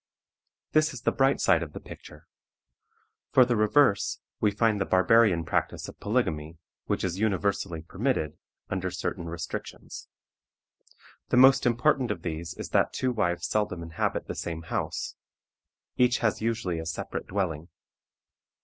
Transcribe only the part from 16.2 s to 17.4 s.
usually a separate